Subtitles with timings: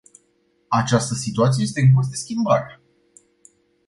[0.67, 2.81] Această situație este în curs de schimbare.